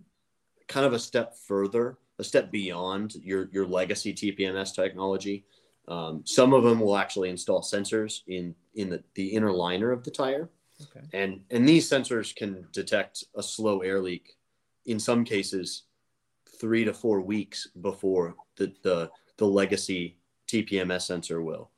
[0.67, 5.45] kind of a step further, a step beyond your your legacy TPMS technology.
[5.87, 10.03] Um, some of them will actually install sensors in in the, the inner liner of
[10.03, 10.49] the tire,
[10.81, 11.05] okay.
[11.13, 14.35] and and these sensors can detect a slow air leak.
[14.85, 15.83] In some cases,
[16.59, 21.69] three to four weeks before the the, the legacy TPMS sensor will.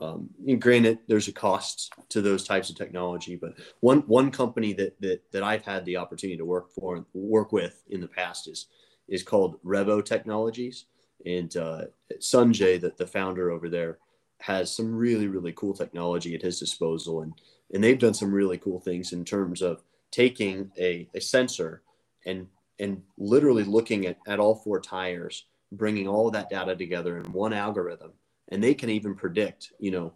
[0.00, 0.28] Um,
[0.58, 5.22] granted, there's a cost to those types of technology, but one one company that that
[5.32, 8.66] that I've had the opportunity to work for and work with in the past is
[9.08, 10.86] is called Revvo Technologies,
[11.24, 11.82] and uh,
[12.18, 13.98] Sanjay, the, the founder over there,
[14.40, 17.32] has some really really cool technology at his disposal, and
[17.72, 21.82] and they've done some really cool things in terms of taking a, a sensor
[22.26, 27.16] and and literally looking at, at all four tires, bringing all of that data together
[27.16, 28.12] in one algorithm
[28.48, 30.12] and they can even predict, you know,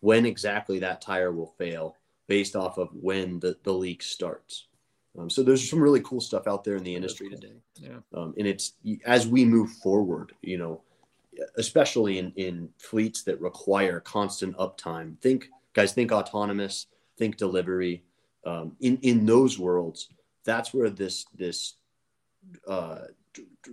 [0.00, 1.96] when exactly that tire will fail
[2.28, 4.66] based off of when the, the leak starts.
[5.18, 7.54] Um, so there's some really cool stuff out there in the industry today.
[7.74, 7.98] Yeah.
[8.14, 10.82] Um, and it's as we move forward, you know,
[11.56, 15.18] especially in, in fleets that require constant uptime.
[15.20, 16.86] Think guys, think autonomous,
[17.18, 18.04] think delivery.
[18.44, 20.08] Um, in in those worlds,
[20.44, 21.74] that's where this this
[22.66, 23.02] uh,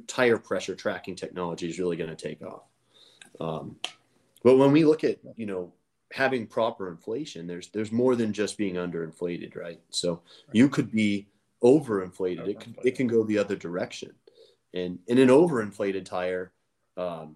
[0.08, 2.64] tire pressure tracking technology is really going to take off.
[4.44, 5.74] But when we look at you know
[6.12, 9.80] having proper inflation, there's there's more than just being underinflated, right?
[9.90, 10.22] So right.
[10.54, 11.28] you could be
[11.64, 12.48] overinflated.
[12.48, 14.14] It can it can go the other direction,
[14.74, 16.52] and in an overinflated tire,
[16.98, 17.36] um,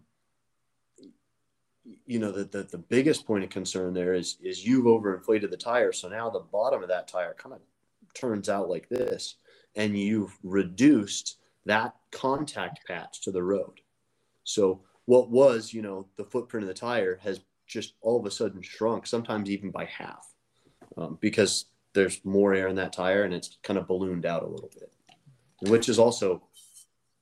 [2.05, 5.57] you know the, the the biggest point of concern there is is you've overinflated the
[5.57, 7.61] tire, so now the bottom of that tire kind of
[8.13, 9.35] turns out like this,
[9.75, 13.81] and you've reduced that contact patch to the road.
[14.43, 18.31] So what was you know the footprint of the tire has just all of a
[18.31, 20.27] sudden shrunk, sometimes even by half,
[20.97, 24.47] um, because there's more air in that tire and it's kind of ballooned out a
[24.47, 24.91] little bit,
[25.69, 26.43] which is also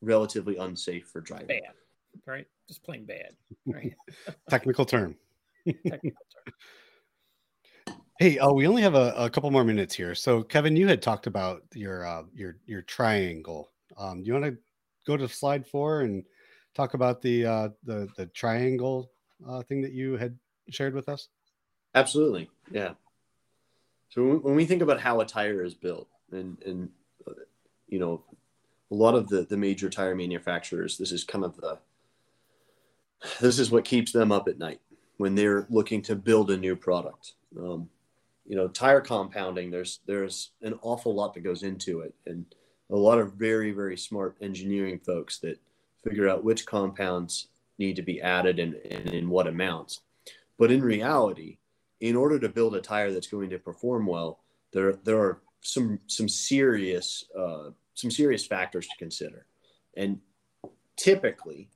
[0.02, 1.48] relatively unsafe for driving.
[1.48, 1.74] Bad,
[2.26, 2.48] right?
[2.68, 3.94] Just plain bad, right?
[4.50, 5.16] Technical term.
[5.66, 6.54] Technical term.
[8.20, 10.14] Hey, oh, we only have a, a, couple more minutes here.
[10.14, 13.72] So, Kevin, you had talked about your uh, your your triangle.
[13.98, 14.58] Um, do you want to
[15.08, 16.24] go to slide four and
[16.74, 19.12] talk about the uh, the the triangle
[19.48, 20.38] uh, thing that you had
[20.70, 21.30] shared with us?
[21.96, 22.94] Absolutely, yeah.
[24.10, 26.90] So when we think about how a tire is built, and and
[27.88, 28.24] you know,
[28.90, 31.78] a lot of the the major tire manufacturers, this is kind of the
[33.40, 34.82] this is what keeps them up at night
[35.18, 37.34] when they're looking to build a new product.
[37.60, 37.90] Um,
[38.48, 39.70] you know, tire compounding.
[39.70, 42.46] There's there's an awful lot that goes into it, and
[42.90, 45.60] a lot of very very smart engineering folks that
[46.04, 50.02] figure out which compounds need to be added and, and in what amounts.
[50.58, 51.58] But in reality,
[52.00, 54.40] in order to build a tire that's going to perform well,
[54.74, 59.46] there there are some some serious uh, some serious factors to consider.
[59.96, 60.20] And
[60.98, 61.70] typically,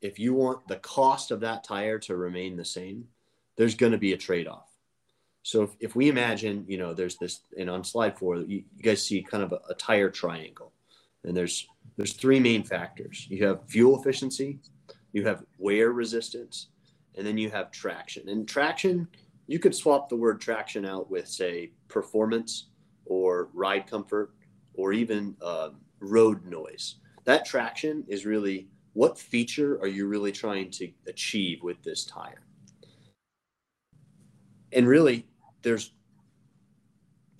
[0.00, 3.08] if you want the cost of that tire to remain the same,
[3.56, 4.68] there's going to be a trade off.
[5.44, 8.82] So if, if, we imagine, you know, there's this, and on slide four, you, you
[8.82, 10.72] guys see kind of a, a tire triangle,
[11.24, 13.26] and there's there's three main factors.
[13.28, 14.58] You have fuel efficiency,
[15.12, 16.68] you have wear resistance,
[17.16, 18.28] and then you have traction.
[18.28, 19.08] And traction
[19.46, 22.68] you could swap the word traction out with, say, performance
[23.04, 24.32] or ride comfort
[24.74, 26.96] or even uh, road noise.
[27.24, 32.46] That traction is really what feature are you really trying to achieve with this tire?
[34.72, 35.26] And really,
[35.62, 35.92] there's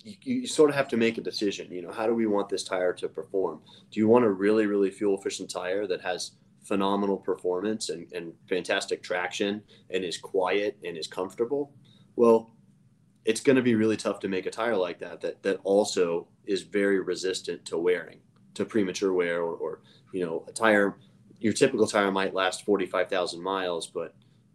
[0.03, 1.71] you, you, sort of have to make a decision.
[1.71, 3.61] You know, how do we want this tire to perform?
[3.91, 6.31] Do you want a really, really fuel efficient tire that has
[6.63, 11.71] phenomenal performance and, and fantastic traction and is quiet and is comfortable?
[12.15, 12.51] Well,
[13.25, 16.27] it's going to be really tough to make a tire like that that that also
[16.45, 18.19] is very resistant to wearing,
[18.53, 20.97] to premature wear, or, or you know, a tire.
[21.39, 24.13] Your typical tire might last forty five thousand miles, but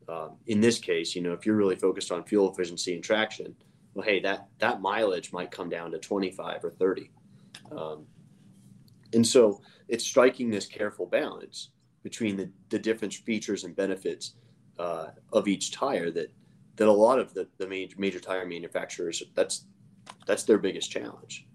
[0.08, 3.54] um, in this case, you know, if you're really focused on fuel efficiency and traction,
[3.98, 7.10] well, hey, that that mileage might come down to twenty five or thirty.
[7.72, 8.06] Um,
[9.12, 11.70] and so it's striking this careful balance
[12.04, 14.34] between the, the different features and benefits
[14.78, 16.32] uh, of each tire that
[16.76, 19.64] that a lot of the, the major, major tire manufacturers that's
[20.28, 21.48] that's their biggest challenge.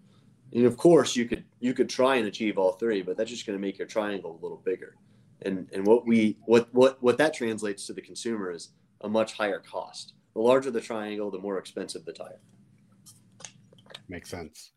[0.52, 3.48] And of course you could you could try and achieve all three but that's just
[3.48, 4.98] going to make your triangle a little bigger.
[5.44, 9.32] And and what we what what what that translates to the consumer is a much
[9.32, 12.40] higher cost the larger the triangle the more expensive the tire
[14.10, 14.72] makes sense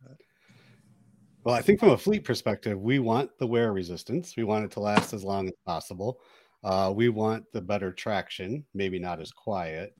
[1.44, 4.70] well i think from a fleet perspective we want the wear resistance we want it
[4.70, 6.20] to last as long as possible
[6.64, 9.94] uh, we want the better traction maybe not as quiet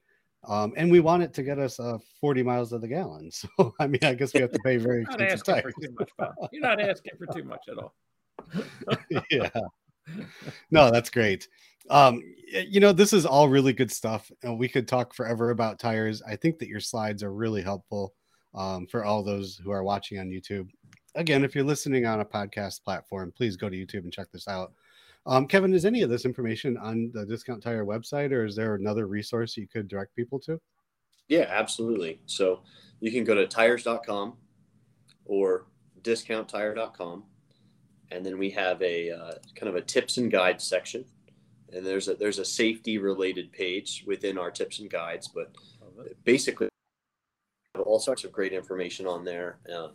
[0.49, 3.31] um, and we want it to get us uh, 40 miles of the gallon.
[3.33, 5.95] So, I mean, I guess we have to pay very You're not asking for too
[5.99, 6.11] much,
[6.53, 7.95] You're not asking for too much at all.
[9.31, 9.51] yeah.
[10.71, 11.49] No, that's great.
[11.91, 14.31] Um, you know, this is all really good stuff.
[14.43, 16.23] And we could talk forever about tires.
[16.23, 18.15] I think that your slides are really helpful
[18.55, 20.69] um, for all those who are watching on YouTube.
[21.15, 24.49] Again, if you're listening on a podcast platform, please go to YouTube and check this
[24.49, 24.73] out.
[25.27, 28.77] Um, Kevin, is any of this information on the Discount Tire website, or is there
[28.77, 30.61] another resource you could direct people to?
[31.29, 32.21] Yeah, absolutely.
[32.27, 32.61] So
[33.01, 34.35] you can go to tires.com
[35.25, 35.67] or
[36.03, 37.25] discounttire.com,
[38.13, 41.05] and then we have a uh, kind of a tips and guides section,
[41.73, 45.53] and there's a there's a safety related page within our tips and guides, but
[46.25, 46.69] basically
[47.85, 49.59] all sorts of great information on there.
[49.75, 49.93] Um,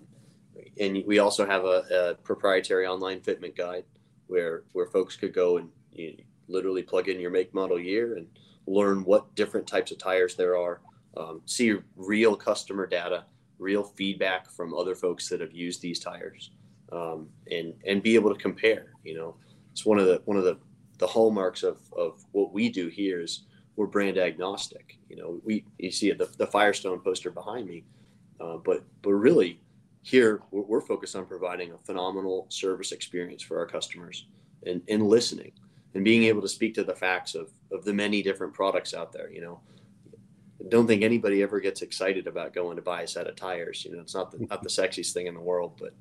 [0.80, 3.86] and we also have a, a proprietary online fitment guide
[4.28, 6.16] where where folks could go and you
[6.48, 8.28] literally plug in your make model year and
[8.68, 10.82] learn what different types of tires there are
[11.18, 13.26] um, see real customer data
[13.60, 16.52] real feedback from other folks that have used these tires
[16.92, 19.36] um, and and be able to compare you know
[19.72, 20.58] it's one of the one of the
[21.02, 23.44] the hallmarks of of what we do here is
[23.76, 27.84] we're brand agnostic you know we you see the, the firestone poster behind me
[28.40, 29.60] uh, but but really
[30.04, 34.28] here we're focused on providing a phenomenal service experience for our customers
[34.66, 35.52] and, and listening
[35.94, 39.12] and being able to speak to the facts of of the many different products out
[39.12, 39.32] there.
[39.32, 39.60] You know,
[40.70, 43.86] don't think anybody ever gets excited about going to buy a set of tires.
[43.86, 45.94] You know, it's not the not the sexiest thing in the world, but.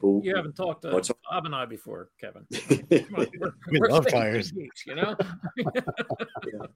[0.00, 2.46] But you haven't talked to What's Bob and I before, Kevin.
[3.10, 5.16] we're, we we're love tires, geeks, you know.
[5.56, 6.66] yeah.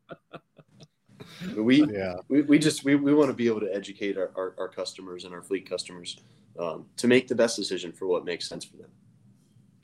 [1.57, 4.55] we yeah we, we just we, we want to be able to educate our, our,
[4.59, 6.19] our customers and our fleet customers
[6.59, 8.91] um, to make the best decision for what makes sense for them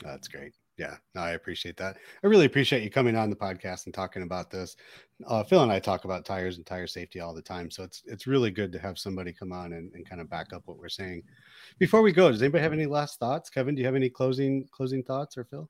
[0.02, 1.98] that's great yeah no, i appreciate that.
[2.24, 4.76] I really appreciate you coming on the podcast and talking about this.
[5.26, 8.02] Uh, phil and i talk about tires and tire safety all the time so it's
[8.06, 10.78] it's really good to have somebody come on and, and kind of back up what
[10.78, 11.22] we're saying.
[11.78, 13.50] Before we go does anybody have any last thoughts?
[13.50, 15.68] Kevin do you have any closing closing thoughts or phil?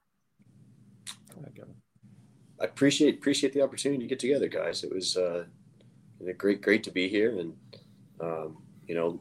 [2.61, 4.85] I appreciate appreciate the opportunity to get together, guys.
[4.85, 5.45] It was uh,
[6.37, 7.55] great great to be here, and
[8.21, 9.21] um, you know,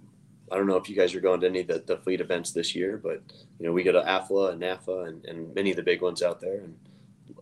[0.52, 2.52] I don't know if you guys are going to any of the, the fleet events
[2.52, 3.22] this year, but
[3.60, 6.22] you know, we go to AFLA and NAFA and, and many of the big ones
[6.22, 6.62] out there.
[6.62, 6.76] And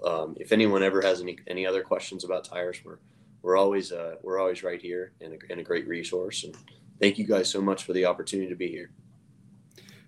[0.05, 2.99] um, if anyone ever has any any other questions about tires, we're
[3.41, 6.43] we're always uh, we're always right here and a, and a great resource.
[6.43, 6.55] And
[6.99, 8.91] thank you guys so much for the opportunity to be here.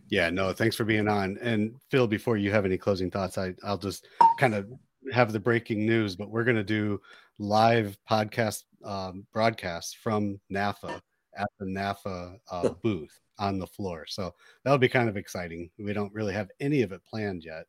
[0.10, 1.38] Yeah, no, thanks for being on.
[1.42, 4.08] And Phil, before you have any closing thoughts, I, I'll just
[4.40, 4.68] kind of
[5.14, 7.00] have the breaking news, but we're going to do
[7.38, 11.00] live podcast um, broadcasts from NAFA
[11.40, 14.06] at the NAFA uh, booth on the floor.
[14.08, 14.34] So
[14.64, 15.70] that'll be kind of exciting.
[15.80, 17.66] We don't really have any of it planned yet,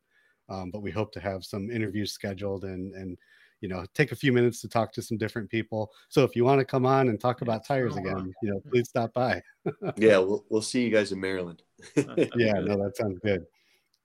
[0.49, 3.17] um, but we hope to have some interviews scheduled and and
[3.61, 5.91] you know take a few minutes to talk to some different people.
[6.09, 8.89] So if you want to come on and talk about tires again, you know, please
[8.89, 9.41] stop by.
[9.97, 11.63] yeah, we'll we'll see you guys in Maryland.
[11.95, 13.45] yeah, no, that sounds good.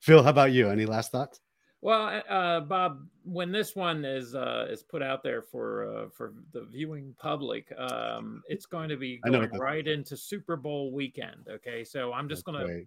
[0.00, 0.68] Phil, how about you?
[0.68, 1.40] Any last thoughts?
[1.86, 6.32] Well, uh, Bob, when this one is uh, is put out there for uh, for
[6.52, 11.46] the viewing public, um, it's going to be going right into Super Bowl weekend.
[11.48, 12.86] Okay, so I'm just going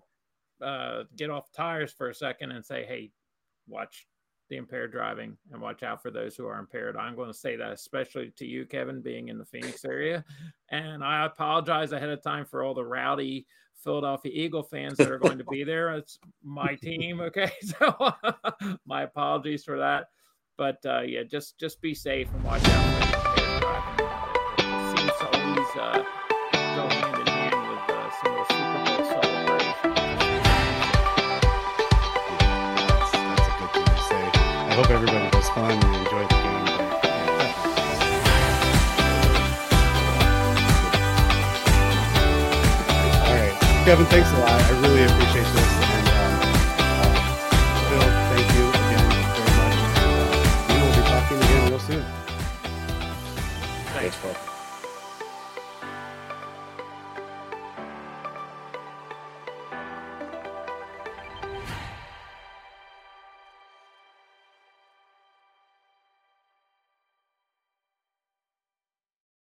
[0.60, 3.10] to uh, get off tires for a second and say, hey,
[3.70, 4.06] watch
[4.50, 6.98] the impaired driving and watch out for those who are impaired.
[6.98, 10.26] I'm going to say that especially to you, Kevin, being in the Phoenix area,
[10.72, 13.48] and I apologize ahead of time for all the rowdy
[13.84, 15.94] Philadelphia Eagle fans that are going to be there.
[15.96, 17.22] It's my team.
[17.30, 17.52] Okay.
[17.62, 17.96] So
[18.86, 20.08] my apologies for that.
[20.58, 22.86] But uh, yeah, just just be safe and watch out.
[24.58, 26.04] It seems to always uh,
[26.76, 29.96] go hand in hand with uh, some of the Super Bowl celebrations.
[32.88, 34.24] that's, that's a good thing to say.
[34.34, 36.39] I hope everybody has fun and enjoy
[43.90, 44.62] Kevin, thanks a lot.
[44.62, 45.79] I really appreciate this.